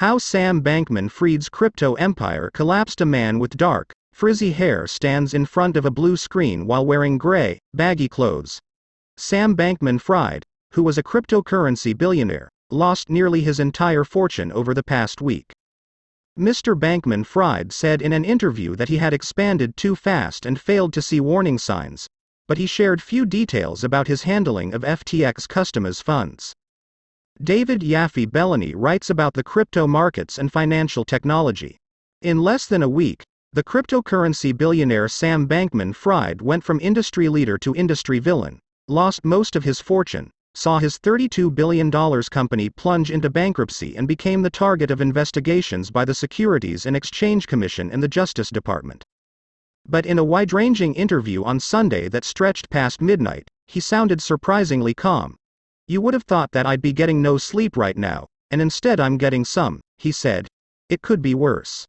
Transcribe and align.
How 0.00 0.18
Sam 0.18 0.60
Bankman 0.60 1.10
Fried's 1.10 1.48
crypto 1.48 1.94
empire 1.94 2.50
collapsed. 2.52 3.00
A 3.00 3.06
man 3.06 3.38
with 3.38 3.56
dark, 3.56 3.94
frizzy 4.12 4.52
hair 4.52 4.86
stands 4.86 5.32
in 5.32 5.46
front 5.46 5.74
of 5.74 5.86
a 5.86 5.90
blue 5.90 6.18
screen 6.18 6.66
while 6.66 6.84
wearing 6.84 7.16
gray, 7.16 7.60
baggy 7.72 8.06
clothes. 8.06 8.60
Sam 9.16 9.56
Bankman 9.56 9.98
Fried, 9.98 10.44
who 10.72 10.82
was 10.82 10.98
a 10.98 11.02
cryptocurrency 11.02 11.96
billionaire, 11.96 12.50
lost 12.70 13.08
nearly 13.08 13.40
his 13.40 13.58
entire 13.58 14.04
fortune 14.04 14.52
over 14.52 14.74
the 14.74 14.82
past 14.82 15.22
week. 15.22 15.50
Mr. 16.38 16.78
Bankman 16.78 17.24
Fried 17.24 17.72
said 17.72 18.02
in 18.02 18.12
an 18.12 18.26
interview 18.26 18.76
that 18.76 18.90
he 18.90 18.98
had 18.98 19.14
expanded 19.14 19.78
too 19.78 19.96
fast 19.96 20.44
and 20.44 20.60
failed 20.60 20.92
to 20.92 21.00
see 21.00 21.20
warning 21.20 21.56
signs, 21.56 22.06
but 22.46 22.58
he 22.58 22.66
shared 22.66 23.00
few 23.00 23.24
details 23.24 23.82
about 23.82 24.08
his 24.08 24.24
handling 24.24 24.74
of 24.74 24.82
FTX 24.82 25.48
customers' 25.48 26.02
funds. 26.02 26.52
David 27.42 27.82
Yaffe 27.82 28.26
Bellany 28.26 28.72
writes 28.74 29.10
about 29.10 29.34
the 29.34 29.44
crypto 29.44 29.86
markets 29.86 30.38
and 30.38 30.50
financial 30.50 31.04
technology. 31.04 31.76
In 32.22 32.42
less 32.42 32.66
than 32.66 32.82
a 32.82 32.88
week, 32.88 33.22
the 33.52 33.62
cryptocurrency 33.62 34.56
billionaire 34.56 35.06
Sam 35.06 35.46
Bankman 35.46 35.94
Fried 35.94 36.40
went 36.40 36.64
from 36.64 36.80
industry 36.80 37.28
leader 37.28 37.58
to 37.58 37.74
industry 37.74 38.20
villain, 38.20 38.58
lost 38.88 39.22
most 39.22 39.54
of 39.54 39.64
his 39.64 39.82
fortune, 39.82 40.30
saw 40.54 40.78
his 40.78 40.98
$32 40.98 41.54
billion 41.54 41.90
company 41.90 42.70
plunge 42.70 43.10
into 43.10 43.28
bankruptcy 43.28 43.94
and 43.98 44.08
became 44.08 44.40
the 44.40 44.48
target 44.48 44.90
of 44.90 45.02
investigations 45.02 45.90
by 45.90 46.06
the 46.06 46.14
Securities 46.14 46.86
and 46.86 46.96
Exchange 46.96 47.46
Commission 47.46 47.90
and 47.90 48.02
the 48.02 48.08
Justice 48.08 48.48
Department. 48.48 49.04
But 49.86 50.06
in 50.06 50.18
a 50.18 50.24
wide 50.24 50.54
ranging 50.54 50.94
interview 50.94 51.44
on 51.44 51.60
Sunday 51.60 52.08
that 52.08 52.24
stretched 52.24 52.70
past 52.70 53.02
midnight, 53.02 53.46
he 53.66 53.78
sounded 53.78 54.22
surprisingly 54.22 54.94
calm. 54.94 55.36
You 55.88 56.00
would 56.00 56.14
have 56.14 56.24
thought 56.24 56.50
that 56.50 56.66
I'd 56.66 56.82
be 56.82 56.92
getting 56.92 57.22
no 57.22 57.38
sleep 57.38 57.76
right 57.76 57.96
now, 57.96 58.26
and 58.50 58.60
instead 58.60 58.98
I'm 58.98 59.18
getting 59.18 59.44
some, 59.44 59.80
he 59.98 60.10
said. 60.10 60.48
It 60.88 61.00
could 61.00 61.22
be 61.22 61.34
worse. 61.34 61.84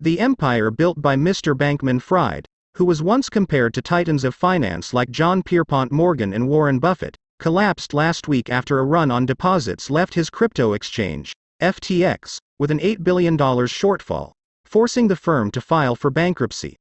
The 0.00 0.20
empire 0.20 0.70
built 0.70 1.02
by 1.02 1.16
Mr. 1.16 1.56
Bankman 1.56 2.00
Fried, 2.00 2.46
who 2.76 2.84
was 2.84 3.02
once 3.02 3.28
compared 3.28 3.74
to 3.74 3.82
titans 3.82 4.22
of 4.22 4.36
finance 4.36 4.94
like 4.94 5.10
John 5.10 5.42
Pierpont 5.42 5.90
Morgan 5.90 6.32
and 6.32 6.48
Warren 6.48 6.78
Buffett, 6.78 7.16
collapsed 7.40 7.92
last 7.92 8.28
week 8.28 8.50
after 8.50 8.78
a 8.78 8.84
run 8.84 9.10
on 9.10 9.26
deposits 9.26 9.90
left 9.90 10.14
his 10.14 10.30
crypto 10.30 10.72
exchange, 10.72 11.32
FTX, 11.60 12.38
with 12.60 12.70
an 12.70 12.78
$8 12.78 13.02
billion 13.02 13.36
shortfall, 13.36 14.30
forcing 14.64 15.08
the 15.08 15.16
firm 15.16 15.50
to 15.50 15.60
file 15.60 15.96
for 15.96 16.10
bankruptcy. 16.10 16.76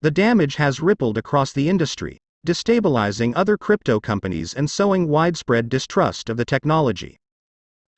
The 0.00 0.10
damage 0.10 0.56
has 0.56 0.80
rippled 0.80 1.18
across 1.18 1.52
the 1.52 1.68
industry, 1.68 2.18
destabilizing 2.44 3.32
other 3.34 3.56
crypto 3.56 3.98
companies 3.98 4.54
and 4.54 4.70
sowing 4.70 5.08
widespread 5.08 5.68
distrust 5.68 6.28
of 6.28 6.36
the 6.36 6.44
technology. 6.44 7.16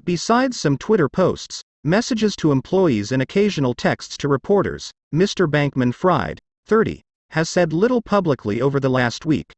Besides 0.05 0.59
some 0.59 0.79
Twitter 0.79 1.09
posts, 1.09 1.63
messages 1.83 2.37
to 2.37 2.53
employees, 2.53 3.13
and 3.13 3.21
occasional 3.21 3.75
texts 3.75 4.17
to 4.19 4.29
reporters, 4.29 4.91
Mr. 5.15 5.49
Bankman 5.51 5.93
Fried, 5.93 6.39
30, 6.67 7.03
has 7.31 7.49
said 7.49 7.73
little 7.73 8.03
publicly 8.03 8.61
over 8.61 8.79
the 8.79 8.91
last 8.91 9.27
week. 9.27 9.53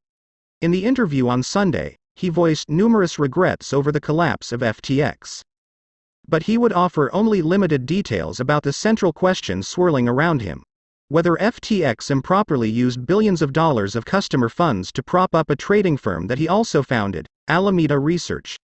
In 0.61 0.71
the 0.71 0.85
interview 0.85 1.29
on 1.29 1.43
Sunday, 1.43 1.97
he 2.17 2.29
voiced 2.29 2.71
numerous 2.71 3.19
regrets 3.19 3.73
over 3.73 3.93
the 3.93 4.01
collapse 4.01 4.53
of 4.53 4.61
FTX. 4.61 5.43
But 6.27 6.45
he 6.45 6.59
would 6.59 6.73
offer 6.73 7.15
only 7.15 7.43
limited 7.43 7.87
details 7.87 8.41
about 8.41 8.63
the 8.63 8.73
central 8.73 9.13
questions 9.13 9.69
swirling 9.69 10.09
around 10.09 10.43
him 10.43 10.63
whether 11.11 11.37
FTX 11.37 12.11
improperly 12.11 12.69
used 12.69 13.07
billions 13.07 13.41
of 13.41 13.55
dollars 13.55 13.97
of 13.97 14.05
customer 14.05 14.51
funds 14.51 14.93
to 14.93 15.03
prop 15.03 15.35
up 15.35 15.49
a 15.49 15.57
trading 15.57 15.97
firm 15.97 16.27
that 16.27 16.39
he 16.39 16.47
also 16.47 16.83
founded, 16.83 17.27
Alameda 17.49 17.99
Research. 17.99 18.59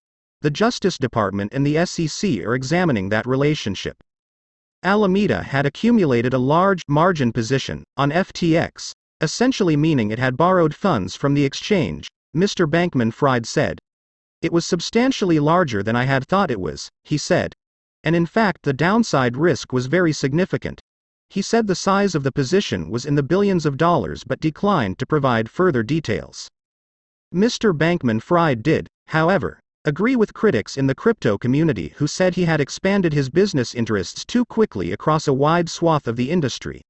The 0.40 0.50
Justice 0.50 0.96
Department 0.96 1.52
and 1.52 1.66
the 1.66 1.84
SEC 1.84 2.42
are 2.46 2.54
examining 2.54 3.10
that 3.10 3.26
relationship. 3.26 4.02
Alameda 4.82 5.42
had 5.42 5.66
accumulated 5.66 6.32
a 6.32 6.38
large 6.38 6.82
margin 6.88 7.30
position 7.30 7.84
on 7.98 8.10
FTX, 8.10 8.92
essentially 9.20 9.76
meaning 9.76 10.10
it 10.10 10.18
had 10.18 10.38
borrowed 10.38 10.74
funds 10.74 11.14
from 11.14 11.34
the 11.34 11.44
exchange, 11.44 12.08
Mr. 12.34 12.66
Bankman 12.66 13.12
Fried 13.12 13.44
said. 13.44 13.78
It 14.40 14.50
was 14.50 14.64
substantially 14.64 15.38
larger 15.38 15.82
than 15.82 15.94
I 15.94 16.04
had 16.04 16.26
thought 16.26 16.50
it 16.50 16.58
was, 16.60 16.88
he 17.04 17.18
said. 17.18 17.52
And 18.02 18.16
in 18.16 18.24
fact, 18.24 18.62
the 18.62 18.72
downside 18.72 19.36
risk 19.36 19.74
was 19.74 19.84
very 19.84 20.14
significant. 20.14 20.80
He 21.30 21.42
said 21.42 21.68
the 21.68 21.76
size 21.76 22.16
of 22.16 22.24
the 22.24 22.32
position 22.32 22.90
was 22.90 23.06
in 23.06 23.14
the 23.14 23.22
billions 23.22 23.64
of 23.64 23.76
dollars 23.76 24.24
but 24.24 24.40
declined 24.40 24.98
to 24.98 25.06
provide 25.06 25.48
further 25.48 25.84
details. 25.84 26.50
Mr. 27.32 27.72
Bankman 27.72 28.20
Fried 28.20 28.64
did, 28.64 28.88
however, 29.06 29.60
agree 29.84 30.16
with 30.16 30.34
critics 30.34 30.76
in 30.76 30.88
the 30.88 30.94
crypto 30.94 31.38
community 31.38 31.94
who 31.98 32.08
said 32.08 32.34
he 32.34 32.46
had 32.46 32.60
expanded 32.60 33.12
his 33.12 33.30
business 33.30 33.76
interests 33.76 34.24
too 34.24 34.44
quickly 34.44 34.90
across 34.90 35.28
a 35.28 35.32
wide 35.32 35.68
swath 35.68 36.08
of 36.08 36.16
the 36.16 36.32
industry. 36.32 36.82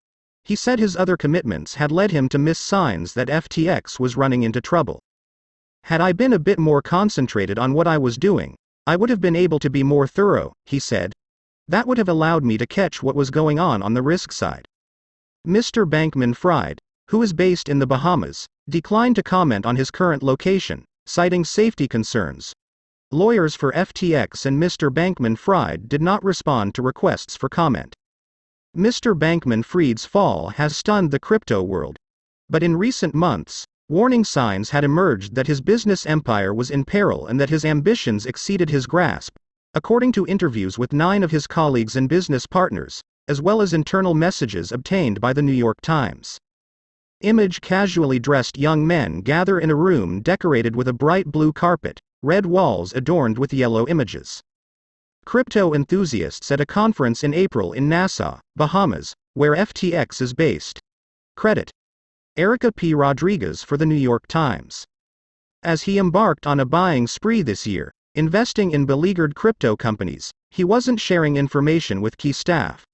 He 0.44 0.56
said 0.56 0.78
his 0.78 0.96
other 0.96 1.18
commitments 1.18 1.74
had 1.74 1.92
led 1.92 2.10
him 2.10 2.26
to 2.30 2.38
miss 2.38 2.58
signs 2.58 3.12
that 3.12 3.28
FTX 3.28 4.00
was 4.00 4.16
running 4.16 4.42
into 4.42 4.62
trouble. 4.62 5.00
Had 5.84 6.00
I 6.00 6.12
been 6.12 6.32
a 6.32 6.38
bit 6.38 6.58
more 6.58 6.80
concentrated 6.80 7.58
on 7.58 7.74
what 7.74 7.86
I 7.86 7.98
was 7.98 8.16
doing, 8.16 8.56
I 8.86 8.96
would 8.96 9.10
have 9.10 9.20
been 9.20 9.36
able 9.36 9.58
to 9.58 9.68
be 9.68 9.82
more 9.82 10.06
thorough, 10.06 10.54
he 10.64 10.78
said. 10.78 11.12
That 11.70 11.86
would 11.86 11.98
have 11.98 12.08
allowed 12.08 12.42
me 12.42 12.58
to 12.58 12.66
catch 12.66 13.00
what 13.00 13.14
was 13.14 13.31
going 13.31 13.60
on 13.60 13.81
on 13.81 13.94
the 13.94 14.03
risk 14.03 14.32
side. 14.32 14.66
Mr. 15.47 15.88
Bankman 15.88 16.34
Fried, 16.34 16.81
who 17.10 17.22
is 17.22 17.32
based 17.32 17.69
in 17.69 17.78
the 17.78 17.86
Bahamas, 17.86 18.48
declined 18.69 19.14
to 19.14 19.22
comment 19.22 19.64
on 19.64 19.76
his 19.76 19.92
current 19.92 20.20
location, 20.20 20.84
citing 21.06 21.44
safety 21.44 21.86
concerns. 21.86 22.53
Lawyers 23.12 23.54
for 23.54 23.70
FTX 23.70 24.47
and 24.47 24.60
Mr. 24.60 24.92
Bankman 24.92 25.38
Fried 25.38 25.88
did 25.88 26.03
not 26.03 26.25
respond 26.25 26.75
to 26.75 26.82
requests 26.82 27.36
for 27.36 27.48
comment. 27.48 27.94
Mr. 28.76 29.16
Bankman 29.16 29.64
Fried's 29.64 30.04
fall 30.04 30.48
has 30.48 30.76
stunned 30.76 31.12
the 31.12 31.20
crypto 31.20 31.62
world. 31.62 31.98
But 32.48 32.64
in 32.64 32.78
recent 32.78 33.14
months, 33.14 33.64
Warning 33.88 34.22
signs 34.22 34.70
had 34.70 34.84
emerged 34.84 35.37
that 35.37 35.48
his 35.48 35.60
business 35.60 36.06
empire 36.06 36.54
was 36.54 36.70
in 36.70 36.84
peril 36.84 37.26
and 37.28 37.41
that 37.41 37.50
his 37.50 37.64
ambitions 37.64 38.25
exceeded 38.25 38.70
his 38.70 38.87
grasp, 38.87 39.37
according 39.75 40.10
to 40.10 40.26
interviews 40.26 40.78
with 40.78 40.92
nine 40.92 41.22
of 41.22 41.31
his 41.31 41.47
colleagues 41.47 41.94
and 41.94 42.08
business 42.08 42.47
partners, 42.47 43.00
as 43.28 43.41
well 43.41 43.62
as 43.62 43.72
internal 43.72 44.14
messages 44.14 44.72
obtained 44.72 45.20
by 45.20 45.32
the 45.32 45.42
New 45.42 45.53
York 45.53 45.81
Times. 45.81 46.38
Image 47.20 47.60
casually 47.60 48.19
dressed 48.19 48.58
young 48.58 48.86
men 48.86 49.20
gather 49.20 49.60
in 49.60 49.70
a 49.70 49.75
room 49.75 50.20
decorated 50.22 50.75
with 50.75 50.88
a 50.88 50.92
bright 50.92 51.26
blue 51.26 51.53
carpet, 51.53 52.00
red 52.22 52.47
walls 52.47 52.92
adorned 52.94 53.38
with 53.38 53.53
yellow 53.53 53.86
images. 53.86 54.41
Crypto 55.25 55.75
enthusiasts 55.75 56.50
at 56.50 56.60
a 56.60 56.66
conference 56.66 57.22
in 57.22 57.32
April 57.32 57.72
in 57.72 57.88
Nassau, 57.88 58.41
Bahamas, 58.56 59.14
where 59.34 59.54
FTX 59.54 60.20
is 60.20 60.34
based. 60.34 60.81
Credit 61.37 61.70
Erika 62.37 62.72
P. 62.72 62.94
Rodriguez 62.94 63.62
for 63.62 63.76
the 63.76 63.87
New 63.87 63.94
York 63.94 64.26
Times. 64.26 64.84
As 65.62 65.82
he 65.82 65.98
embarked 65.98 66.47
on 66.47 66.58
a 66.58 66.64
buying 66.64 67.06
spree 67.06 67.42
this 67.42 67.66
year, 67.66 67.92
investing 68.15 68.72
in 68.72 68.87
beleaguered 68.87 69.34
crypto 69.34 69.76
companies, 69.76 70.32
he 70.50 70.65
wasn't 70.65 71.00
sharing 71.00 71.37
information 71.37 72.00
with 72.00 72.19
key 72.19 72.32
staff. 72.32 72.84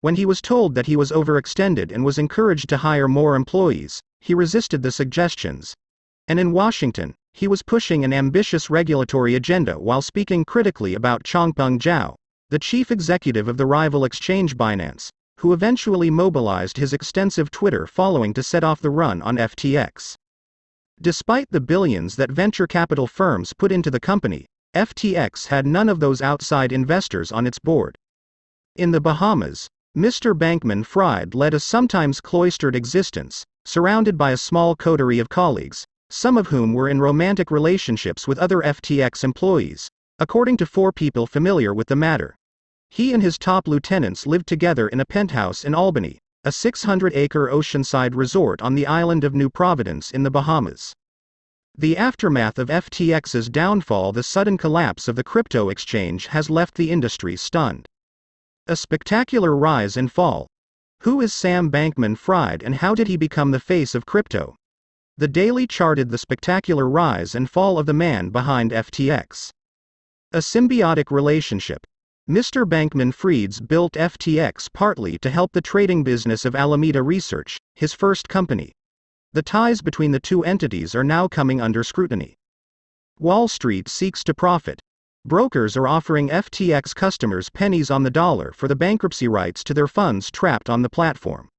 When 0.00 0.16
he 0.16 0.26
was 0.26 0.42
told 0.42 0.74
that 0.74 0.86
he 0.86 0.96
was 0.96 1.12
overextended 1.12 1.92
and 1.92 2.04
was 2.04 2.18
encouraged 2.18 2.68
to 2.70 2.76
hire 2.76 3.08
more 3.08 3.36
employees, 3.36 4.00
he 4.20 4.34
resisted 4.34 4.82
the 4.82 4.90
suggestions. 4.90 5.74
And 6.28 6.40
in 6.40 6.52
Washington, 6.52 7.14
he 7.32 7.46
was 7.46 7.62
pushing 7.62 8.04
an 8.04 8.12
ambitious 8.12 8.68
regulatory 8.68 9.34
agenda 9.34 9.78
while 9.78 10.02
speaking 10.02 10.44
critically 10.44 10.94
about 10.94 11.22
Changpeng 11.22 11.78
Zhao, 11.78 12.16
the 12.50 12.58
chief 12.58 12.90
executive 12.90 13.46
of 13.46 13.56
the 13.56 13.66
rival 13.66 14.04
exchange 14.04 14.56
Binance, 14.56 15.10
who 15.38 15.52
eventually 15.52 16.10
mobilized 16.10 16.76
his 16.76 16.92
extensive 16.92 17.50
Twitter 17.50 17.86
following 17.86 18.32
to 18.34 18.42
set 18.42 18.64
off 18.64 18.80
the 18.80 18.90
run 18.90 19.22
on 19.22 19.36
FTX. 19.36 20.14
Despite 21.00 21.50
the 21.50 21.60
billions 21.60 22.16
that 22.16 22.30
venture 22.30 22.66
capital 22.66 23.06
firms 23.06 23.52
put 23.52 23.70
into 23.70 23.90
the 23.90 24.00
company, 24.00 24.46
FTX 24.76 25.46
had 25.46 25.66
none 25.66 25.88
of 25.88 26.00
those 26.00 26.20
outside 26.20 26.70
investors 26.70 27.32
on 27.32 27.46
its 27.46 27.58
board. 27.58 27.96
In 28.74 28.90
the 28.90 29.00
Bahamas, 29.00 29.70
Mr. 29.96 30.36
Bankman 30.36 30.84
Fried 30.84 31.34
led 31.34 31.54
a 31.54 31.60
sometimes 31.60 32.20
cloistered 32.20 32.76
existence, 32.76 33.46
surrounded 33.64 34.18
by 34.18 34.32
a 34.32 34.36
small 34.36 34.76
coterie 34.76 35.18
of 35.18 35.30
colleagues, 35.30 35.86
some 36.10 36.36
of 36.36 36.48
whom 36.48 36.74
were 36.74 36.90
in 36.90 37.00
romantic 37.00 37.50
relationships 37.50 38.28
with 38.28 38.38
other 38.38 38.60
FTX 38.60 39.24
employees, 39.24 39.88
according 40.18 40.58
to 40.58 40.66
four 40.66 40.92
people 40.92 41.26
familiar 41.26 41.72
with 41.72 41.86
the 41.86 41.96
matter. 41.96 42.36
He 42.90 43.14
and 43.14 43.22
his 43.22 43.38
top 43.38 43.66
lieutenants 43.66 44.26
lived 44.26 44.46
together 44.46 44.88
in 44.88 45.00
a 45.00 45.06
penthouse 45.06 45.64
in 45.64 45.74
Albany, 45.74 46.18
a 46.44 46.52
600 46.52 47.14
acre 47.14 47.48
oceanside 47.48 48.14
resort 48.14 48.60
on 48.60 48.74
the 48.74 48.86
island 48.86 49.24
of 49.24 49.34
New 49.34 49.48
Providence 49.48 50.10
in 50.10 50.22
the 50.22 50.30
Bahamas. 50.30 50.92
The 51.78 51.98
aftermath 51.98 52.58
of 52.58 52.68
FTX's 52.68 53.50
downfall, 53.50 54.12
the 54.12 54.22
sudden 54.22 54.56
collapse 54.56 55.08
of 55.08 55.16
the 55.16 55.22
crypto 55.22 55.68
exchange, 55.68 56.28
has 56.28 56.48
left 56.48 56.74
the 56.74 56.90
industry 56.90 57.36
stunned. 57.36 57.86
A 58.66 58.76
spectacular 58.76 59.54
rise 59.54 59.94
and 59.94 60.10
fall. 60.10 60.46
Who 61.02 61.20
is 61.20 61.34
Sam 61.34 61.70
Bankman 61.70 62.16
Fried 62.16 62.62
and 62.62 62.76
how 62.76 62.94
did 62.94 63.08
he 63.08 63.18
become 63.18 63.50
the 63.50 63.60
face 63.60 63.94
of 63.94 64.06
crypto? 64.06 64.56
The 65.18 65.28
Daily 65.28 65.66
charted 65.66 66.08
the 66.08 66.16
spectacular 66.16 66.88
rise 66.88 67.34
and 67.34 67.50
fall 67.50 67.78
of 67.78 67.84
the 67.84 67.92
man 67.92 68.30
behind 68.30 68.70
FTX. 68.70 69.50
A 70.32 70.38
symbiotic 70.38 71.10
relationship. 71.10 71.86
Mr. 72.26 72.64
Bankman 72.64 73.12
Fried's 73.12 73.60
built 73.60 73.92
FTX 73.92 74.72
partly 74.72 75.18
to 75.18 75.28
help 75.28 75.52
the 75.52 75.60
trading 75.60 76.02
business 76.02 76.46
of 76.46 76.56
Alameda 76.56 77.02
Research, 77.02 77.58
his 77.74 77.92
first 77.92 78.30
company. 78.30 78.72
The 79.36 79.42
ties 79.42 79.82
between 79.82 80.12
the 80.12 80.18
two 80.18 80.42
entities 80.44 80.94
are 80.94 81.04
now 81.04 81.28
coming 81.28 81.60
under 81.60 81.84
scrutiny. 81.84 82.38
Wall 83.18 83.48
Street 83.48 83.86
seeks 83.86 84.24
to 84.24 84.32
profit. 84.32 84.80
Brokers 85.26 85.76
are 85.76 85.86
offering 85.86 86.30
FTX 86.30 86.94
customers 86.94 87.50
pennies 87.50 87.90
on 87.90 88.02
the 88.02 88.10
dollar 88.10 88.50
for 88.52 88.66
the 88.66 88.74
bankruptcy 88.74 89.28
rights 89.28 89.62
to 89.64 89.74
their 89.74 89.88
funds 89.88 90.30
trapped 90.30 90.70
on 90.70 90.80
the 90.80 90.88
platform. 90.88 91.50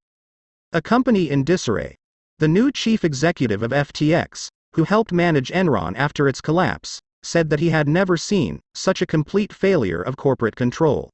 A 0.74 0.82
company 0.82 1.30
in 1.30 1.44
disarray. 1.44 1.96
The 2.40 2.48
new 2.48 2.72
chief 2.72 3.06
executive 3.06 3.62
of 3.62 3.70
FTX, 3.70 4.48
who 4.74 4.86
helped 4.86 5.12
manage 5.12 5.52
Enron 5.52 5.94
after 5.96 6.28
its 6.28 6.42
collapse, 6.42 7.00
said 7.22 7.52
that 7.52 7.60
he 7.60 7.70
had 7.70 7.88
never 7.88 8.18
seen 8.18 8.60
such 8.74 9.04
a 9.04 9.06
complete 9.06 9.54
failure 9.54 10.02
of 10.02 10.18
corporate 10.18 10.56
control. 10.56 11.12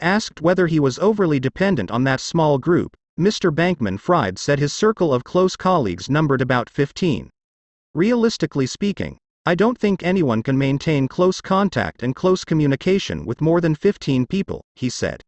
Asked 0.00 0.40
whether 0.40 0.66
he 0.66 0.80
was 0.80 0.98
overly 0.98 1.38
dependent 1.38 1.92
on 1.92 2.02
that 2.02 2.18
small 2.18 2.58
group, 2.58 2.96
Mr. 3.18 3.50
Bankman 3.50 3.98
Fried 3.98 4.38
said 4.38 4.58
his 4.58 4.74
circle 4.74 5.14
of 5.14 5.24
close 5.24 5.56
colleagues 5.56 6.10
numbered 6.10 6.42
about 6.42 6.68
15. 6.68 7.30
Realistically 7.94 8.66
speaking, 8.66 9.16
I 9.46 9.54
don't 9.54 9.78
think 9.78 10.02
anyone 10.02 10.42
can 10.42 10.58
maintain 10.58 11.08
close 11.08 11.40
contact 11.40 12.02
and 12.02 12.14
close 12.14 12.44
communication 12.44 13.24
with 13.24 13.40
more 13.40 13.62
than 13.62 13.74
15 13.74 14.26
people, 14.26 14.60
he 14.74 14.90
said. 14.90 15.22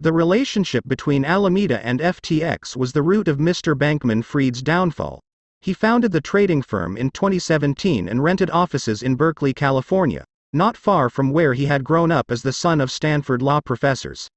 The 0.00 0.12
relationship 0.12 0.84
between 0.88 1.26
Alameda 1.26 1.84
and 1.84 2.00
FTX 2.00 2.76
was 2.78 2.92
the 2.92 3.02
root 3.02 3.28
of 3.28 3.36
Mr. 3.36 3.76
Bankman 3.76 4.24
Fried's 4.24 4.62
downfall. 4.62 5.20
He 5.60 5.74
founded 5.74 6.12
the 6.12 6.20
trading 6.22 6.62
firm 6.62 6.96
in 6.96 7.10
2017 7.10 8.08
and 8.08 8.24
rented 8.24 8.48
offices 8.50 9.02
in 9.02 9.16
Berkeley, 9.16 9.52
California, 9.52 10.24
not 10.54 10.78
far 10.78 11.10
from 11.10 11.30
where 11.30 11.52
he 11.52 11.66
had 11.66 11.84
grown 11.84 12.10
up 12.10 12.30
as 12.30 12.42
the 12.42 12.54
son 12.54 12.80
of 12.80 12.90
Stanford 12.90 13.42
law 13.42 13.60
professors. 13.60 14.28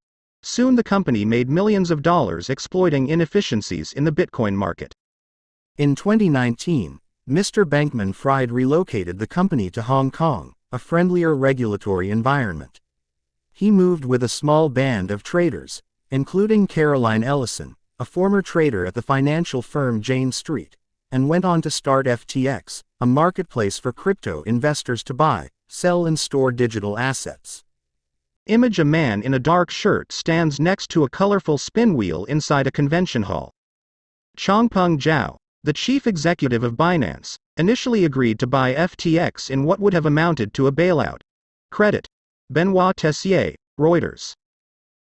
Soon 0.47 0.75
the 0.75 0.83
company 0.83 1.25
made 1.25 1.49
millions 1.49 1.89
of 1.89 2.03
dollars 2.03 2.51
exploiting 2.51 3.07
inefficiencies 3.07 3.91
in 3.91 4.03
the 4.03 4.11
Bitcoin 4.11 4.53
market. 4.53 4.93
In 5.75 5.95
2019, 5.95 6.99
Mr. 7.27 7.65
Bankman 7.65 8.13
Fried 8.13 8.51
relocated 8.51 9.17
the 9.17 9.25
company 9.25 9.71
to 9.71 9.81
Hong 9.81 10.11
Kong, 10.11 10.53
a 10.71 10.77
friendlier 10.77 11.35
regulatory 11.35 12.11
environment. 12.11 12.79
He 13.51 13.71
moved 13.71 14.05
with 14.05 14.21
a 14.21 14.29
small 14.29 14.69
band 14.69 15.09
of 15.09 15.23
traders, 15.23 15.81
including 16.11 16.67
Caroline 16.67 17.23
Ellison, 17.23 17.75
a 17.97 18.05
former 18.05 18.43
trader 18.43 18.85
at 18.85 18.93
the 18.93 19.01
financial 19.01 19.63
firm 19.63 19.99
Jane 19.99 20.31
Street, 20.31 20.77
and 21.11 21.27
went 21.27 21.43
on 21.43 21.63
to 21.63 21.71
start 21.71 22.05
FTX, 22.05 22.83
a 23.01 23.07
marketplace 23.07 23.79
for 23.79 23.91
crypto 23.91 24.43
investors 24.43 25.03
to 25.05 25.13
buy, 25.15 25.49
sell, 25.67 26.05
and 26.05 26.19
store 26.19 26.51
digital 26.51 26.99
assets. 26.99 27.63
Image 28.47 28.77
a 28.77 28.85
man 28.85 29.23
in 29.23 29.33
a 29.33 29.39
dark 29.39 29.71
shirt 29.71 30.11
stands 30.11 30.59
next 30.59 30.91
to 30.91 31.03
a 31.03 31.09
colorful 31.09 31.57
spin 31.57 31.95
wheel 31.95 32.25
inside 32.25 32.67
a 32.67 32.71
convention 32.71 33.23
hall. 33.23 33.49
Changpeng 34.37 34.99
Zhao, 34.99 35.37
the 35.63 35.73
chief 35.73 36.05
executive 36.05 36.63
of 36.63 36.73
Binance, 36.75 37.37
initially 37.57 38.05
agreed 38.05 38.37
to 38.37 38.45
buy 38.45 38.75
FTX 38.75 39.49
in 39.49 39.63
what 39.63 39.79
would 39.79 39.93
have 39.93 40.05
amounted 40.05 40.53
to 40.53 40.67
a 40.67 40.71
bailout. 40.71 41.21
Credit. 41.71 42.07
Benoit 42.51 42.95
Tessier, 42.95 43.55
Reuters. 43.79 44.33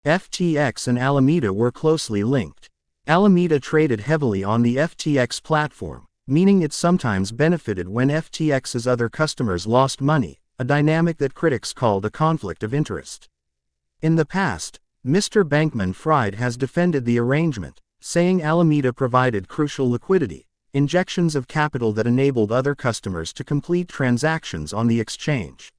FTX 0.06 0.88
and 0.88 0.98
Alameda 0.98 1.52
were 1.52 1.70
closely 1.70 2.24
linked. 2.24 2.70
Alameda 3.06 3.60
traded 3.60 4.00
heavily 4.00 4.42
on 4.42 4.62
the 4.62 4.76
FTX 4.76 5.42
platform, 5.42 6.06
meaning 6.26 6.62
it 6.62 6.72
sometimes 6.72 7.32
benefited 7.32 7.86
when 7.86 8.08
FTX's 8.08 8.86
other 8.86 9.10
customers 9.10 9.66
lost 9.66 10.00
money, 10.00 10.38
a 10.58 10.64
dynamic 10.64 11.18
that 11.18 11.34
critics 11.34 11.72
called 11.72 12.04
a 12.04 12.10
conflict 12.10 12.62
of 12.62 12.72
interest. 12.72 13.28
In 14.00 14.16
the 14.16 14.24
past, 14.24 14.80
Mr. 15.04 15.44
Bankman 15.44 15.94
Fried 15.94 16.36
has 16.36 16.56
defended 16.56 17.04
the 17.04 17.18
arrangement, 17.18 17.80
saying 18.00 18.42
Alameda 18.42 18.92
provided 18.92 19.48
crucial 19.48 19.90
liquidity, 19.90 20.46
injections 20.72 21.36
of 21.36 21.46
capital 21.46 21.92
that 21.92 22.06
enabled 22.06 22.50
other 22.50 22.74
customers 22.74 23.32
to 23.34 23.44
complete 23.44 23.88
transactions 23.88 24.72
on 24.72 24.86
the 24.86 25.00
exchange. 25.00 25.72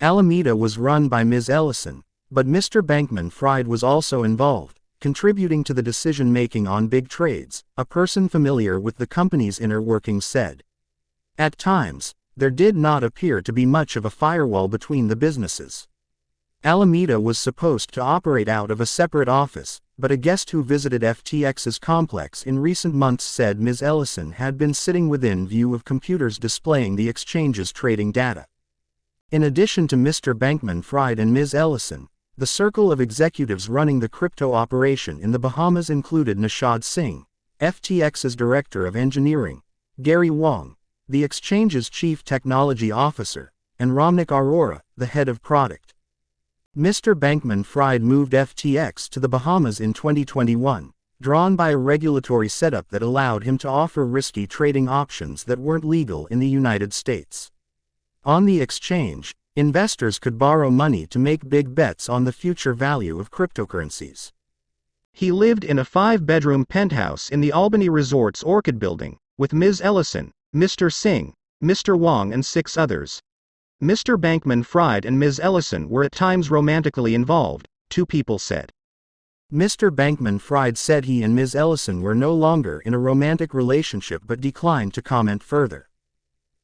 Alameda 0.00 0.56
was 0.56 0.78
run 0.78 1.08
by 1.08 1.22
Ms. 1.22 1.48
Ellison, 1.48 2.02
but 2.30 2.46
Mr. 2.46 2.82
Bankman 2.82 3.30
Fried 3.30 3.68
was 3.68 3.82
also 3.82 4.24
involved, 4.24 4.80
contributing 5.00 5.62
to 5.64 5.74
the 5.74 5.82
decision 5.82 6.32
making 6.32 6.66
on 6.66 6.88
big 6.88 7.08
trades, 7.08 7.62
a 7.76 7.84
person 7.84 8.28
familiar 8.28 8.80
with 8.80 8.96
the 8.96 9.06
company's 9.06 9.60
inner 9.60 9.80
workings 9.80 10.24
said. 10.24 10.62
At 11.38 11.58
times, 11.58 12.14
there 12.36 12.50
did 12.50 12.76
not 12.76 13.04
appear 13.04 13.42
to 13.42 13.52
be 13.52 13.66
much 13.66 13.96
of 13.96 14.04
a 14.04 14.10
firewall 14.10 14.68
between 14.68 15.08
the 15.08 15.16
businesses. 15.16 15.88
Alameda 16.64 17.20
was 17.20 17.38
supposed 17.38 17.92
to 17.92 18.00
operate 18.00 18.48
out 18.48 18.70
of 18.70 18.80
a 18.80 18.86
separate 18.86 19.28
office, 19.28 19.80
but 19.98 20.12
a 20.12 20.16
guest 20.16 20.50
who 20.50 20.62
visited 20.62 21.02
FTX's 21.02 21.78
complex 21.78 22.44
in 22.44 22.58
recent 22.58 22.94
months 22.94 23.24
said 23.24 23.60
Ms. 23.60 23.82
Ellison 23.82 24.32
had 24.32 24.56
been 24.56 24.72
sitting 24.72 25.08
within 25.08 25.46
view 25.46 25.74
of 25.74 25.84
computers 25.84 26.38
displaying 26.38 26.96
the 26.96 27.08
exchange's 27.08 27.72
trading 27.72 28.12
data. 28.12 28.46
In 29.30 29.42
addition 29.42 29.88
to 29.88 29.96
Mr. 29.96 30.34
Bankman 30.34 30.84
Fried 30.84 31.18
and 31.18 31.32
Ms. 31.32 31.54
Ellison, 31.54 32.08
the 32.38 32.46
circle 32.46 32.90
of 32.90 33.00
executives 33.00 33.68
running 33.68 34.00
the 34.00 34.08
crypto 34.08 34.54
operation 34.54 35.20
in 35.20 35.32
the 35.32 35.38
Bahamas 35.38 35.90
included 35.90 36.38
Nishad 36.38 36.82
Singh, 36.82 37.26
FTX's 37.60 38.34
director 38.34 38.86
of 38.86 38.96
engineering, 38.96 39.62
Gary 40.00 40.30
Wang, 40.30 40.76
the 41.08 41.24
exchange's 41.24 41.90
chief 41.90 42.24
technology 42.24 42.90
officer, 42.90 43.52
and 43.78 43.92
Ramnik 43.92 44.26
Arora, 44.26 44.80
the 44.96 45.06
head 45.06 45.28
of 45.28 45.42
product. 45.42 45.94
Mr. 46.76 47.14
Bankman 47.14 47.66
Fried 47.66 48.02
moved 48.02 48.32
FTX 48.32 49.08
to 49.10 49.20
the 49.20 49.28
Bahamas 49.28 49.80
in 49.80 49.92
2021, 49.92 50.92
drawn 51.20 51.54
by 51.54 51.70
a 51.70 51.76
regulatory 51.76 52.48
setup 52.48 52.88
that 52.88 53.02
allowed 53.02 53.44
him 53.44 53.58
to 53.58 53.68
offer 53.68 54.06
risky 54.06 54.46
trading 54.46 54.88
options 54.88 55.44
that 55.44 55.58
weren't 55.58 55.84
legal 55.84 56.26
in 56.26 56.38
the 56.38 56.48
United 56.48 56.92
States. 56.92 57.50
On 58.24 58.44
the 58.44 58.60
exchange, 58.60 59.34
investors 59.54 60.18
could 60.18 60.38
borrow 60.38 60.70
money 60.70 61.06
to 61.08 61.18
make 61.18 61.48
big 61.48 61.74
bets 61.74 62.08
on 62.08 62.24
the 62.24 62.32
future 62.32 62.72
value 62.72 63.20
of 63.20 63.30
cryptocurrencies. 63.30 64.32
He 65.12 65.30
lived 65.30 65.64
in 65.64 65.78
a 65.78 65.84
five 65.84 66.24
bedroom 66.24 66.64
penthouse 66.64 67.28
in 67.28 67.40
the 67.42 67.52
Albany 67.52 67.90
Resort's 67.90 68.42
Orchid 68.42 68.78
Building, 68.78 69.18
with 69.36 69.52
Ms. 69.52 69.82
Ellison, 69.82 70.32
Mr. 70.54 70.92
Singh, 70.92 71.32
Mr. 71.64 71.98
Wang 71.98 72.30
and 72.32 72.44
six 72.44 72.76
others. 72.76 73.22
Mr. 73.82 74.20
Bankman 74.20 74.64
Fried 74.64 75.06
and 75.06 75.18
Ms. 75.18 75.40
Ellison 75.42 75.88
were 75.88 76.04
at 76.04 76.12
times 76.12 76.50
romantically 76.50 77.14
involved, 77.14 77.68
two 77.88 78.04
people 78.04 78.38
said. 78.38 78.70
Mr. 79.50 79.90
Bankman 79.90 80.38
Fried 80.38 80.76
said 80.76 81.06
he 81.06 81.22
and 81.22 81.34
Ms. 81.34 81.54
Ellison 81.54 82.02
were 82.02 82.14
no 82.14 82.34
longer 82.34 82.80
in 82.80 82.92
a 82.92 82.98
romantic 82.98 83.54
relationship 83.54 84.22
but 84.26 84.42
declined 84.42 84.92
to 84.92 85.00
comment 85.00 85.42
further. 85.42 85.88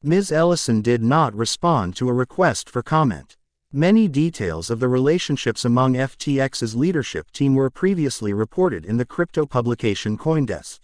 Ms. 0.03 0.31
Ellison 0.31 0.81
did 0.81 1.01
not 1.01 1.33
respond 1.33 1.95
to 1.95 2.09
a 2.09 2.13
request 2.13 2.69
for 2.69 2.83
comment. 2.83 3.37
Many 3.73 4.07
details 4.07 4.69
of 4.69 4.79
the 4.79 4.87
relationships 4.87 5.65
among 5.65 5.95
FTX's 5.95 6.75
leadership 6.75 7.31
team 7.31 7.55
were 7.55 7.69
previously 7.69 8.33
reported 8.33 8.85
in 8.85 8.97
the 8.97 9.05
crypto 9.05 9.45
publication 9.45 10.17
Coindesk. 10.17 10.79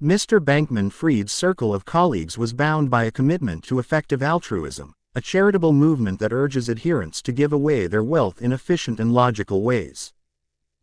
Mr. 0.00 0.38
Bankman 0.38 0.92
Fried's 0.92 1.32
circle 1.32 1.74
of 1.74 1.84
colleagues 1.84 2.38
was 2.38 2.52
bound 2.52 2.88
by 2.88 3.02
a 3.02 3.10
commitment 3.10 3.64
to 3.64 3.80
effective 3.80 4.22
altruism, 4.22 4.94
a 5.16 5.20
charitable 5.20 5.72
movement 5.72 6.20
that 6.20 6.32
urges 6.32 6.70
adherents 6.70 7.20
to 7.20 7.32
give 7.32 7.52
away 7.52 7.88
their 7.88 8.04
wealth 8.04 8.40
in 8.40 8.52
efficient 8.52 9.00
and 9.00 9.12
logical 9.12 9.62
ways. 9.62 10.12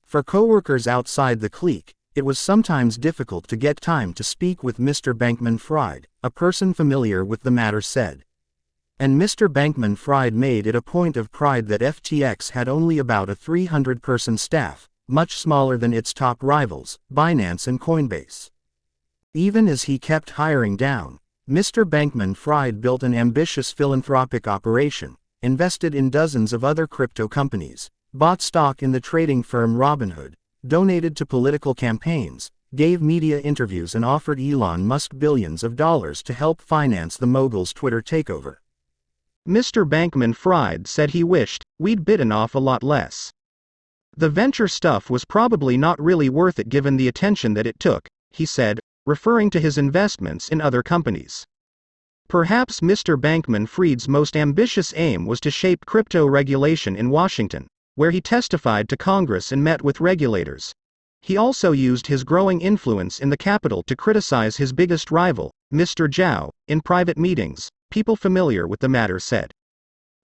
For 0.04 0.22
coworkers 0.22 0.86
outside 0.86 1.40
the 1.40 1.50
clique, 1.50 1.94
it 2.14 2.26
was 2.26 2.38
sometimes 2.38 2.98
difficult 2.98 3.48
to 3.48 3.56
get 3.56 3.80
time 3.80 4.12
to 4.16 4.22
speak 4.22 4.64
with 4.64 4.80
Mr. 4.80 5.14
Bankman 5.14 5.62
Fried, 5.62 6.10
a 6.22 6.30
person 6.30 6.74
familiar 6.74 7.24
with 7.24 7.44
the 7.44 7.52
matter 7.52 7.80
said. 7.80 8.26
And 9.00 9.16
Mr. 9.18 9.48
Bankman 9.48 9.98
Fried 9.98 10.34
made 10.34 10.68
it 10.68 10.76
a 10.76 10.82
point 10.82 11.16
of 11.16 11.32
pride 11.32 11.70
that 11.70 11.80
FTX 11.80 12.50
had 12.50 12.68
only 12.68 12.98
about 12.98 13.30
a 13.30 13.36
300 13.36 14.02
person 14.02 14.38
staff, 14.38 14.90
much 15.08 15.38
smaller 15.38 15.78
than 15.78 15.94
its 15.94 16.14
top 16.14 16.44
rivals, 16.44 17.00
Binance 17.10 17.66
and 17.66 17.80
Coinbase. 17.80 18.52
Even 19.38 19.68
as 19.68 19.84
he 19.84 20.00
kept 20.00 20.30
hiring 20.40 20.78
down, 20.78 21.20
Mr. 21.50 21.84
Bankman 21.84 22.38
Fried 22.38 22.80
built 22.80 23.04
an 23.04 23.14
ambitious 23.14 23.70
philanthropic 23.70 24.48
operation, 24.48 25.18
invested 25.42 25.94
in 25.94 26.10
dozens 26.10 26.54
of 26.54 26.64
other 26.64 26.88
crypto 26.88 27.28
companies, 27.28 27.92
bought 28.14 28.42
stock 28.42 28.82
in 28.82 28.94
the 28.94 29.02
trading 29.02 29.44
firm 29.44 29.76
Robinhood, 29.76 30.36
donated 30.66 31.18
to 31.18 31.26
political 31.26 31.76
campaigns, 31.76 32.50
gave 32.74 33.02
media 33.02 33.42
interviews 33.42 33.94
and 33.94 34.06
offered 34.06 34.40
Elon 34.40 34.88
Musk 34.88 35.12
billions 35.18 35.66
of 35.66 35.76
dollars 35.76 36.24
to 36.24 36.32
help 36.32 36.62
finance 36.62 37.18
the 37.18 37.28
mogul's 37.28 37.74
Twitter 37.74 38.02
takeover. 38.02 38.60
Mr. 39.46 39.86
Bankman 39.86 40.34
Fried 40.34 40.88
said 40.88 41.10
he 41.10 41.26
wished 41.26 41.66
we'd 41.78 42.06
bitten 42.06 42.32
off 42.32 42.56
a 42.56 42.60
lot 42.60 42.84
less. 42.84 43.34
The 44.16 44.30
venture 44.30 44.70
stuff 44.70 45.10
was 45.10 45.26
probably 45.26 45.76
not 45.76 46.02
really 46.02 46.30
worth 46.30 46.58
it 46.58 46.70
given 46.70 46.96
the 46.96 47.10
attention 47.10 47.54
that 47.56 47.68
it 47.68 47.82
took, 47.82 48.08
he 48.32 48.46
said, 48.46 48.80
referring 49.06 49.50
to 49.52 49.60
his 49.60 49.78
investments 49.78 50.50
in 50.50 50.62
other 50.62 50.82
companies. 50.82 51.46
Perhaps 52.28 52.80
Mr. 52.80 53.20
Bankman 53.20 53.68
Fried's 53.68 54.08
most 54.08 54.36
ambitious 54.36 54.94
aim 54.96 55.28
was 55.28 55.40
to 55.42 55.52
shape 55.52 55.86
crypto 55.86 56.26
regulation 56.26 56.96
in 56.96 57.12
Washington, 57.12 57.68
where 57.94 58.12
he 58.12 58.20
testified 58.20 58.90
to 58.90 58.98
Congress 58.98 59.52
and 59.52 59.64
met 59.64 59.84
with 59.84 60.02
regulators. 60.02 60.74
He 61.22 61.38
also 61.38 61.72
used 61.72 62.08
his 62.08 62.24
growing 62.24 62.62
influence 62.62 63.20
in 63.20 63.30
the 63.30 63.38
capital 63.38 63.84
to 63.84 63.96
criticize 63.96 64.58
his 64.58 64.74
biggest 64.74 65.12
rival, 65.12 65.52
Mr. 65.74 66.08
Zhao, 66.08 66.50
in 66.68 66.82
private 66.82 67.18
meetings, 67.18 67.70
people 67.92 68.16
familiar 68.16 68.68
with 68.68 68.80
the 68.80 68.90
matter 68.90 69.20
said. 69.20 69.52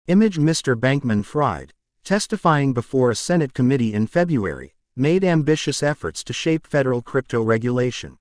Image 0.07 0.39
Mr. 0.39 0.75
Bankman 0.75 1.25
Fried, 1.25 1.73
testifying 2.05 2.73
before 2.73 3.11
a 3.11 3.17
Senate 3.17 3.55
committee 3.55 3.93
in 3.93 4.07
February, 4.07 4.73
made 4.97 5.23
ambitious 5.23 5.83
efforts 5.83 6.25
to 6.25 6.33
shape 6.33 6.67
federal 6.67 7.03
crypto 7.03 7.43
regulation. 7.43 8.17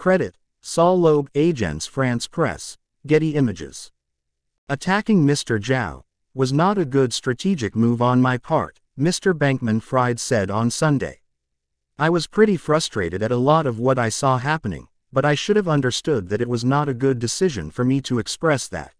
Credit, 0.00 0.34
Saul 0.62 0.98
Loeb, 0.98 1.30
Agence 1.34 1.86
France-Presse, 1.86 2.78
Getty 3.06 3.34
Images. 3.34 3.92
Attacking 4.66 5.26
Mr. 5.26 5.60
Zhao 5.60 6.04
was 6.32 6.54
not 6.54 6.78
a 6.78 6.86
good 6.86 7.12
strategic 7.12 7.76
move 7.76 8.00
on 8.00 8.22
my 8.22 8.38
part, 8.38 8.80
Mr. 8.98 9.34
Bankman 9.34 9.82
Fried 9.82 10.18
said 10.18 10.50
on 10.50 10.70
Sunday. 10.70 11.20
I 11.98 12.08
was 12.08 12.26
pretty 12.26 12.56
frustrated 12.56 13.22
at 13.22 13.30
a 13.30 13.36
lot 13.36 13.66
of 13.66 13.78
what 13.78 13.98
I 13.98 14.08
saw 14.08 14.38
happening, 14.38 14.88
but 15.12 15.26
I 15.26 15.34
should 15.34 15.56
have 15.56 15.68
understood 15.68 16.30
that 16.30 16.40
it 16.40 16.48
was 16.48 16.64
not 16.64 16.88
a 16.88 16.94
good 16.94 17.18
decision 17.18 17.70
for 17.70 17.84
me 17.84 18.00
to 18.00 18.18
express 18.18 18.68
that. 18.68 18.94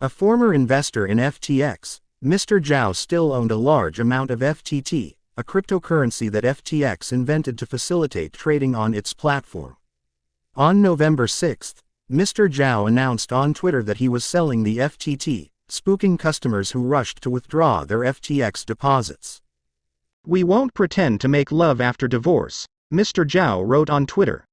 A 0.00 0.08
former 0.08 0.54
investor 0.54 1.04
in 1.04 1.18
FTX, 1.18 2.00
Mr. 2.24 2.62
Zhao 2.62 2.94
still 2.94 3.32
owned 3.32 3.50
a 3.50 3.56
large 3.56 3.98
amount 3.98 4.30
of 4.30 4.38
FTT, 4.38 5.16
a 5.36 5.42
cryptocurrency 5.42 6.30
that 6.30 6.44
FTX 6.44 7.12
invented 7.12 7.58
to 7.58 7.66
facilitate 7.66 8.32
trading 8.32 8.76
on 8.76 8.94
its 8.94 9.12
platform. 9.12 9.76
On 10.54 10.82
November 10.82 11.26
6, 11.26 11.74
Mr. 12.10 12.46
Zhao 12.46 12.86
announced 12.86 13.32
on 13.32 13.54
Twitter 13.54 13.82
that 13.82 13.96
he 13.96 14.06
was 14.06 14.22
selling 14.22 14.64
the 14.64 14.76
FTT, 14.76 15.48
spooking 15.66 16.18
customers 16.18 16.72
who 16.72 16.82
rushed 16.82 17.22
to 17.22 17.30
withdraw 17.30 17.86
their 17.86 18.00
FTX 18.00 18.66
deposits. 18.66 19.40
We 20.26 20.44
won't 20.44 20.74
pretend 20.74 21.22
to 21.22 21.28
make 21.28 21.50
love 21.52 21.80
after 21.80 22.06
divorce, 22.06 22.66
Mr. 22.92 23.24
Zhao 23.24 23.66
wrote 23.66 23.88
on 23.88 24.04
Twitter. 24.04 24.44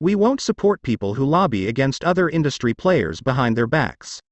We 0.00 0.14
won't 0.14 0.40
support 0.40 0.80
people 0.80 1.14
who 1.14 1.26
lobby 1.26 1.68
against 1.68 2.02
other 2.02 2.30
industry 2.30 2.72
players 2.72 3.20
behind 3.20 3.54
their 3.54 3.66
backs. 3.66 4.22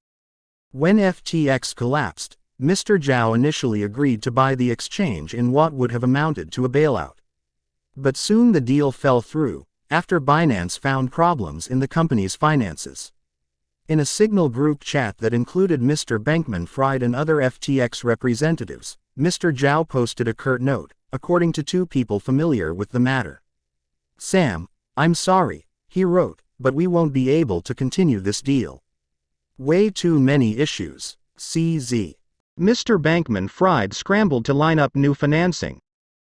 When 0.72 0.96
FTX 0.96 1.76
collapsed, 1.76 2.38
Mr. 2.58 2.98
Zhao 2.98 3.34
initially 3.34 3.82
agreed 3.82 4.22
to 4.22 4.30
buy 4.30 4.54
the 4.54 4.70
exchange 4.70 5.34
in 5.34 5.52
what 5.52 5.74
would 5.74 5.92
have 5.92 6.02
amounted 6.02 6.50
to 6.52 6.64
a 6.64 6.70
bailout. 6.70 7.18
But 7.94 8.16
soon 8.16 8.52
the 8.52 8.60
deal 8.62 8.90
fell 8.90 9.20
through, 9.20 9.66
after 9.92 10.20
Binance 10.20 10.78
found 10.78 11.10
problems 11.10 11.66
in 11.66 11.80
the 11.80 11.88
company's 11.88 12.36
finances. 12.36 13.10
In 13.88 13.98
a 13.98 14.04
Signal 14.04 14.48
group 14.48 14.84
chat 14.84 15.18
that 15.18 15.34
included 15.34 15.80
Mr. 15.80 16.22
Bankman 16.22 16.68
Fried 16.68 17.02
and 17.02 17.16
other 17.16 17.38
FTX 17.38 18.04
representatives, 18.04 18.96
Mr. 19.18 19.52
Zhao 19.52 19.88
posted 19.88 20.28
a 20.28 20.34
curt 20.34 20.62
note, 20.62 20.94
according 21.12 21.50
to 21.54 21.64
two 21.64 21.86
people 21.86 22.20
familiar 22.20 22.72
with 22.72 22.90
the 22.90 23.00
matter. 23.00 23.42
Sam, 24.16 24.68
I'm 24.96 25.16
sorry, 25.16 25.66
he 25.88 26.04
wrote, 26.04 26.40
but 26.60 26.72
we 26.72 26.86
won't 26.86 27.12
be 27.12 27.28
able 27.28 27.60
to 27.62 27.74
continue 27.74 28.20
this 28.20 28.40
deal. 28.40 28.84
Way 29.58 29.90
too 29.90 30.20
many 30.20 30.58
issues. 30.58 31.16
CZ. 31.36 32.14
Mr. 32.56 33.02
Bankman 33.02 33.50
Fried 33.50 33.92
scrambled 33.92 34.44
to 34.44 34.54
line 34.54 34.78
up 34.78 34.94
new 34.94 35.14
financing. 35.14 35.80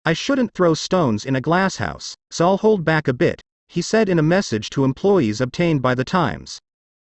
I 0.04 0.14
shouldn't 0.14 0.52
throw 0.52 0.74
stones 0.74 1.24
in 1.24 1.36
a 1.36 1.40
glasshouse, 1.40 2.16
so 2.28 2.48
I'll 2.48 2.56
hold 2.56 2.84
back 2.84 3.06
a 3.06 3.12
bit, 3.12 3.40
he 3.72 3.80
said 3.80 4.10
in 4.10 4.18
a 4.18 4.22
message 4.22 4.68
to 4.68 4.84
employees 4.84 5.40
obtained 5.40 5.80
by 5.80 5.94
the 5.94 6.04
Times. 6.04 6.58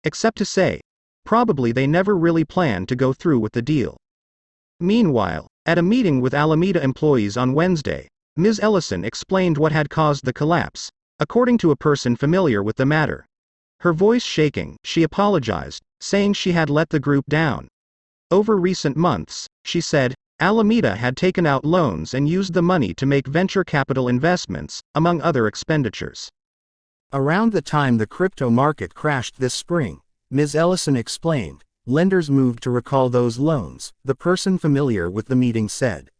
Except 0.03 0.38
to 0.38 0.43
say, 0.43 0.81
probably 1.24 1.71
they 1.71 1.88
never 1.88 2.17
really 2.17 2.43
planned 2.43 2.89
to 2.89 2.95
go 2.97 3.13
through 3.13 3.39
with 3.39 3.53
the 3.53 3.62
deal. 3.62 3.95
Meanwhile, 4.81 5.47
at 5.65 5.77
a 5.77 5.81
meeting 5.81 6.19
with 6.19 6.33
Alameda 6.33 6.83
employees 6.83 7.38
on 7.38 7.53
Wednesday, 7.53 8.09
Ms. 8.36 8.59
Ellison 8.59 9.05
explained 9.05 9.57
what 9.57 9.71
had 9.71 9.89
caused 9.89 10.25
the 10.25 10.33
collapse, 10.33 10.89
according 11.19 11.57
to 11.59 11.71
a 11.71 11.77
person 11.77 12.17
familiar 12.17 12.62
with 12.62 12.75
the 12.75 12.86
matter. 12.86 13.25
Her 13.79 13.93
voice 13.93 14.24
shaking, 14.24 14.75
she 14.83 15.03
apologized, 15.03 15.81
saying 16.01 16.33
she 16.33 16.51
had 16.51 16.69
let 16.69 16.89
the 16.89 17.00
group 17.00 17.24
down. 17.29 17.69
Over 18.29 18.57
recent 18.57 18.97
months, 18.97 19.47
she 19.63 19.79
said, 19.79 20.15
Alameda 20.41 20.97
had 20.97 21.15
taken 21.15 21.45
out 21.45 21.63
loans 21.63 22.13
and 22.13 22.27
used 22.27 22.53
the 22.53 22.62
money 22.62 22.93
to 22.95 23.05
make 23.05 23.25
venture 23.25 23.63
capital 23.63 24.09
investments, 24.09 24.81
among 24.93 25.21
other 25.21 25.47
expenditures. 25.47 26.29
Around 27.13 27.53
the 27.53 27.61
time 27.61 27.99
the 27.99 28.05
crypto 28.05 28.49
market 28.49 28.93
crashed 28.93 29.39
this 29.39 29.53
spring, 29.53 30.01
Ms. 30.29 30.53
Ellison 30.55 30.97
explained, 30.97 31.63
lenders 31.85 32.29
moved 32.29 32.61
to 32.63 32.69
recall 32.69 33.07
those 33.07 33.39
loans, 33.39 33.93
the 34.03 34.13
person 34.13 34.57
familiar 34.57 35.09
with 35.09 35.27
the 35.27 35.35
meeting 35.37 35.69
said. 35.69 36.11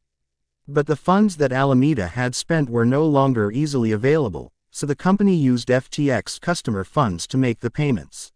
But 0.66 0.88
the 0.88 0.96
funds 0.96 1.36
that 1.38 1.52
Alameda 1.52 2.08
had 2.08 2.36
spent 2.36 2.70
were 2.70 2.86
no 2.86 3.06
longer 3.06 3.52
easily 3.52 3.92
available, 3.92 4.54
so 4.72 4.86
the 4.86 4.96
company 4.96 5.36
used 5.36 5.68
FTX 5.68 6.40
customer 6.40 6.86
funds 6.86 7.28
to 7.28 7.38
make 7.38 7.60
the 7.60 7.70
payments. 7.70 8.32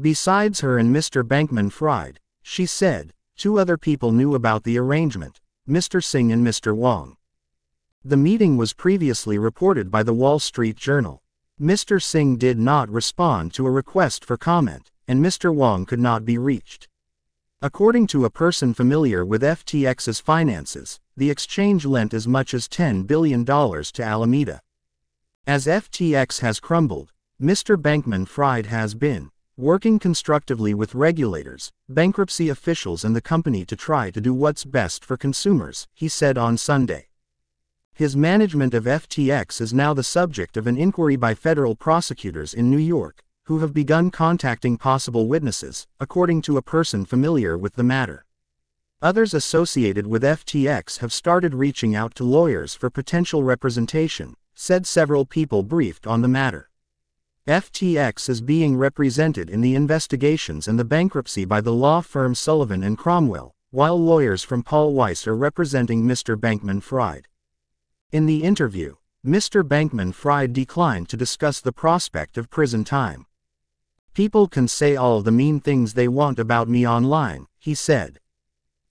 Besides 0.00 0.60
her 0.60 0.78
and 0.78 0.96
Mr. 0.96 1.22
Bankman 1.22 1.70
Fried, 1.70 2.20
she 2.40 2.64
said, 2.64 3.12
two 3.36 3.58
other 3.58 3.76
people 3.76 4.12
knew 4.12 4.34
about 4.34 4.64
the 4.64 4.78
arrangement, 4.78 5.42
Mr. 5.68 6.02
Singh 6.02 6.32
and 6.32 6.42
Mr. 6.42 6.74
Wang. 6.74 7.18
The 8.02 8.16
meeting 8.16 8.56
was 8.56 8.72
previously 8.72 9.36
reported 9.36 9.90
by 9.90 10.02
the 10.02 10.14
Wall 10.14 10.38
Street 10.38 10.76
Journal. 10.76 11.22
Mr. 11.60 12.02
Singh 12.02 12.36
did 12.36 12.58
not 12.58 12.90
respond 12.90 13.54
to 13.54 13.66
a 13.66 13.70
request 13.70 14.24
for 14.26 14.36
comment 14.36 14.90
and 15.08 15.24
Mr. 15.24 15.54
Wang 15.54 15.86
could 15.86 16.00
not 16.00 16.24
be 16.24 16.36
reached. 16.36 16.88
According 17.62 18.08
to 18.08 18.24
a 18.24 18.30
person 18.30 18.74
familiar 18.74 19.24
with 19.24 19.42
FTX's 19.42 20.20
finances, 20.20 21.00
the 21.16 21.30
exchange 21.30 21.86
lent 21.86 22.12
as 22.12 22.28
much 22.28 22.52
as 22.52 22.68
$10 22.68 23.06
billion 23.06 23.44
to 23.44 24.02
Alameda. 24.02 24.60
As 25.46 25.66
FTX 25.66 26.40
has 26.40 26.60
crumbled, 26.60 27.12
Mr. 27.40 27.80
Bankman 27.80 28.28
Fried 28.28 28.66
has 28.66 28.94
been 28.94 29.30
working 29.56 29.98
constructively 29.98 30.74
with 30.74 30.94
regulators, 30.94 31.72
bankruptcy 31.88 32.50
officials, 32.50 33.04
and 33.04 33.16
the 33.16 33.22
company 33.22 33.64
to 33.64 33.76
try 33.76 34.10
to 34.10 34.20
do 34.20 34.34
what's 34.34 34.66
best 34.66 35.02
for 35.02 35.16
consumers, 35.16 35.86
he 35.94 36.08
said 36.08 36.36
on 36.36 36.58
Sunday. 36.58 37.06
His 37.96 38.14
management 38.14 38.74
of 38.74 38.84
FTX 38.84 39.58
is 39.58 39.72
now 39.72 39.94
the 39.94 40.02
subject 40.02 40.58
of 40.58 40.66
an 40.66 40.76
inquiry 40.76 41.16
by 41.16 41.34
federal 41.34 41.74
prosecutors 41.74 42.52
in 42.52 42.70
New 42.70 42.76
York, 42.76 43.24
who 43.44 43.60
have 43.60 43.72
begun 43.72 44.10
contacting 44.10 44.76
possible 44.76 45.28
witnesses, 45.28 45.86
according 45.98 46.42
to 46.42 46.58
a 46.58 46.62
person 46.62 47.06
familiar 47.06 47.56
with 47.56 47.72
the 47.72 47.82
matter. 47.82 48.26
Others 49.00 49.32
associated 49.32 50.06
with 50.06 50.22
FTX 50.22 50.98
have 50.98 51.10
started 51.10 51.54
reaching 51.54 51.96
out 51.96 52.14
to 52.16 52.24
lawyers 52.24 52.74
for 52.74 52.90
potential 52.90 53.42
representation, 53.42 54.34
said 54.54 54.86
several 54.86 55.24
people 55.24 55.62
briefed 55.62 56.06
on 56.06 56.20
the 56.20 56.28
matter. 56.28 56.68
FTX 57.48 58.28
is 58.28 58.42
being 58.42 58.76
represented 58.76 59.48
in 59.48 59.62
the 59.62 59.74
investigations 59.74 60.68
and 60.68 60.78
the 60.78 60.84
bankruptcy 60.84 61.46
by 61.46 61.62
the 61.62 61.72
law 61.72 62.02
firm 62.02 62.34
Sullivan 62.34 62.82
and 62.82 62.98
Cromwell, 62.98 63.54
while 63.70 63.98
lawyers 63.98 64.42
from 64.42 64.62
Paul 64.62 64.92
Weiss 64.92 65.26
are 65.26 65.34
representing 65.34 66.02
Mr. 66.02 66.36
Bankman 66.36 66.82
Fried. 66.82 67.26
In 68.12 68.26
the 68.26 68.44
interview, 68.44 68.94
Mr. 69.26 69.64
Bankman 69.66 70.14
Fried 70.14 70.52
declined 70.52 71.08
to 71.08 71.16
discuss 71.16 71.60
the 71.60 71.72
prospect 71.72 72.38
of 72.38 72.48
prison 72.48 72.84
time. 72.84 73.26
People 74.14 74.46
can 74.46 74.68
say 74.68 74.94
all 74.94 75.22
the 75.22 75.32
mean 75.32 75.58
things 75.58 75.94
they 75.94 76.06
want 76.06 76.38
about 76.38 76.68
me 76.68 76.86
online, 76.86 77.48
he 77.58 77.74
said. 77.74 78.20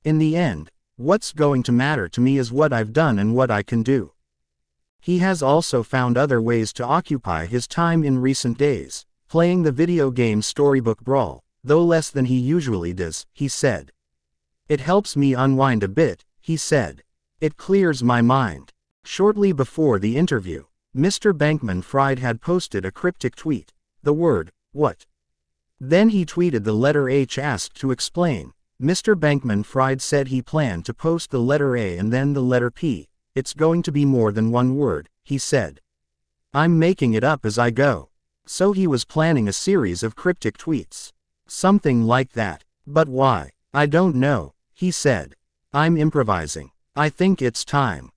In 0.03 0.17
the 0.17 0.35
end, 0.35 0.69
what's 0.97 1.31
going 1.31 1.63
to 1.63 1.71
matter 1.71 2.09
to 2.09 2.19
me 2.19 2.37
is 2.37 2.51
what 2.51 2.73
I've 2.73 2.91
done 2.91 3.17
and 3.17 3.33
what 3.33 3.49
I 3.49 3.63
can 3.63 3.83
do. 3.83 4.11
He 4.99 5.19
has 5.19 5.41
also 5.41 5.81
found 5.81 6.17
other 6.17 6.41
ways 6.41 6.73
to 6.73 6.85
occupy 6.85 7.45
his 7.45 7.69
time 7.69 8.03
in 8.03 8.19
recent 8.19 8.57
days, 8.57 9.05
playing 9.29 9.63
the 9.63 9.71
video 9.71 10.11
game 10.11 10.41
Storybook 10.41 10.99
Brawl, 10.99 11.41
though 11.63 11.85
less 11.85 12.09
than 12.09 12.25
he 12.25 12.37
usually 12.37 12.91
does, 12.91 13.25
he 13.31 13.47
said. 13.47 13.93
It 14.67 14.81
helps 14.81 15.15
me 15.15 15.33
unwind 15.33 15.83
a 15.83 15.87
bit, 15.87 16.25
he 16.41 16.57
said. 16.57 17.01
It 17.39 17.55
clears 17.55 18.03
my 18.03 18.21
mind. 18.21 18.73
Shortly 19.05 19.53
before 19.53 19.99
the 19.99 20.17
interview, 20.17 20.65
Mr. 20.95 21.31
Bankman 21.31 21.83
Fried 21.83 22.19
had 22.19 22.41
posted 22.41 22.85
a 22.85 22.91
cryptic 22.91 23.35
tweet, 23.35 23.71
the 24.03 24.13
word, 24.13 24.51
what, 24.71 25.05
then 25.79 26.09
he 26.09 26.25
tweeted 26.25 26.63
the 26.63 26.73
letter 26.73 27.09
H 27.09 27.37
asked 27.37 27.75
to 27.75 27.91
explain. 27.91 28.53
Mr. 28.81 29.13
Bankman 29.15 29.65
Fried 29.65 30.01
said 30.01 30.27
he 30.27 30.41
planned 30.41 30.85
to 30.85 30.93
post 30.93 31.31
the 31.31 31.39
letter 31.39 31.75
A 31.75 31.97
and 31.97 32.11
then 32.11 32.33
the 32.33 32.41
letter 32.41 32.71
P. 32.71 33.09
It's 33.35 33.53
going 33.53 33.83
to 33.83 33.91
be 33.91 34.05
more 34.05 34.31
than 34.31 34.51
one 34.51 34.75
word, 34.75 35.09
he 35.23 35.37
said. 35.37 35.81
I'm 36.53 36.79
making 36.79 37.13
it 37.13 37.23
up 37.23 37.45
as 37.45 37.59
I 37.59 37.71
go. 37.71 38.09
So 38.45 38.71
he 38.71 38.87
was 38.87 39.05
planning 39.05 39.47
a 39.47 39.53
series 39.53 40.03
of 40.03 40.15
cryptic 40.15 40.57
tweets. 40.57 41.11
Something 41.47 42.03
like 42.03 42.31
that. 42.33 42.63
But 42.87 43.09
why? 43.09 43.51
I 43.73 43.85
don't 43.85 44.15
know, 44.15 44.53
he 44.73 44.91
said. 44.91 45.35
I'm 45.73 45.97
improvising. 45.97 46.71
I 46.95 47.09
think 47.09 47.41
it's 47.41 47.65
time. 47.65 48.11